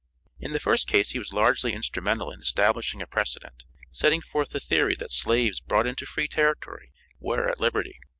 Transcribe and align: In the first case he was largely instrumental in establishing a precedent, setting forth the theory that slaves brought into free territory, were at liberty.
In 0.39 0.51
the 0.51 0.59
first 0.59 0.87
case 0.87 1.11
he 1.11 1.19
was 1.19 1.31
largely 1.31 1.73
instrumental 1.73 2.31
in 2.31 2.39
establishing 2.39 3.03
a 3.03 3.05
precedent, 3.05 3.65
setting 3.91 4.23
forth 4.23 4.49
the 4.49 4.59
theory 4.59 4.95
that 4.95 5.11
slaves 5.11 5.59
brought 5.61 5.85
into 5.85 6.07
free 6.07 6.27
territory, 6.27 6.91
were 7.19 7.47
at 7.47 7.59
liberty. 7.59 7.99